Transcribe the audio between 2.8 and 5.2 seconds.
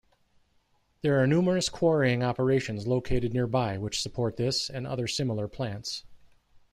located nearby which support this and other